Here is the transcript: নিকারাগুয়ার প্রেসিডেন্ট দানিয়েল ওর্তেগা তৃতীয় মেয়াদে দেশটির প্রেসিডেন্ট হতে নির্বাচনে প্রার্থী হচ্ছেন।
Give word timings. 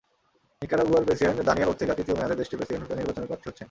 নিকারাগুয়ার 0.61 1.05
প্রেসিডেন্ট 1.07 1.39
দানিয়েল 1.49 1.69
ওর্তেগা 1.71 1.97
তৃতীয় 1.97 2.15
মেয়াদে 2.17 2.39
দেশটির 2.39 2.57
প্রেসিডেন্ট 2.59 2.83
হতে 2.83 2.99
নির্বাচনে 2.99 3.29
প্রার্থী 3.29 3.47
হচ্ছেন। 3.47 3.59